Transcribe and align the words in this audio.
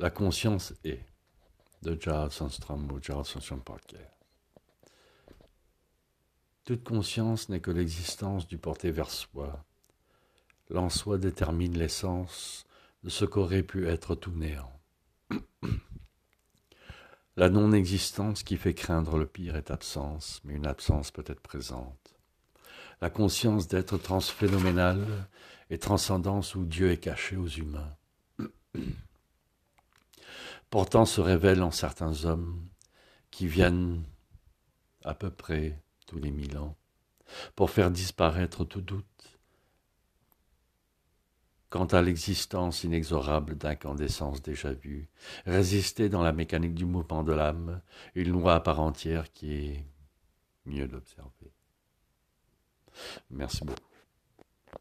La 0.00 0.10
conscience 0.10 0.74
est 0.82 1.04
de 1.82 1.96
Charles 2.00 2.32
Sandstrom 2.32 2.90
ou 2.90 3.00
Charles 3.00 3.24
Sandstrom 3.24 3.62
Parker. 3.62 3.98
Toute 6.64 6.82
conscience 6.82 7.48
n'est 7.48 7.60
que 7.60 7.70
l'existence 7.70 8.48
du 8.48 8.58
porté 8.58 8.90
vers 8.90 9.10
soi. 9.10 9.64
L'en 10.68 10.88
soi 10.90 11.18
détermine 11.18 11.78
l'essence 11.78 12.64
de 13.04 13.10
ce 13.10 13.24
qu'aurait 13.24 13.62
pu 13.62 13.86
être 13.86 14.16
tout 14.16 14.32
néant. 14.32 14.72
La 17.36 17.48
non-existence 17.48 18.42
qui 18.42 18.56
fait 18.56 18.74
craindre 18.74 19.16
le 19.16 19.26
pire 19.26 19.54
est 19.54 19.70
absence, 19.70 20.40
mais 20.44 20.54
une 20.54 20.66
absence 20.66 21.12
peut 21.12 21.24
être 21.26 21.40
présente. 21.40 22.16
La 23.00 23.10
conscience 23.10 23.68
d'être 23.68 23.98
transphénoménale 23.98 25.28
et 25.70 25.78
transcendance 25.78 26.54
où 26.56 26.64
Dieu 26.64 26.90
est 26.90 26.98
caché 26.98 27.36
aux 27.36 27.46
humains. 27.46 27.94
Pourtant 30.74 31.04
se 31.04 31.20
révèle 31.20 31.62
en 31.62 31.70
certains 31.70 32.24
hommes 32.24 32.68
qui 33.30 33.46
viennent 33.46 34.02
à 35.04 35.14
peu 35.14 35.30
près 35.30 35.80
tous 36.04 36.18
les 36.18 36.32
mille 36.32 36.58
ans 36.58 36.76
pour 37.54 37.70
faire 37.70 37.92
disparaître 37.92 38.64
tout 38.64 38.80
doute 38.80 39.38
quant 41.70 41.84
à 41.84 42.02
l'existence 42.02 42.82
inexorable 42.82 43.56
d'incandescence 43.56 44.42
déjà 44.42 44.72
vue, 44.72 45.08
résister 45.46 46.08
dans 46.08 46.24
la 46.24 46.32
mécanique 46.32 46.74
du 46.74 46.86
mouvement 46.86 47.22
de 47.22 47.32
l'âme, 47.32 47.80
une 48.16 48.32
loi 48.32 48.56
à 48.56 48.60
part 48.60 48.80
entière 48.80 49.32
qui 49.32 49.52
est 49.52 49.86
mieux 50.66 50.88
d'observer. 50.88 51.52
Merci 53.30 53.64
beaucoup. 53.64 53.93